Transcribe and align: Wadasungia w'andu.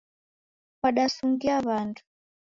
Wadasungia 0.83 1.57
w'andu. 1.65 2.01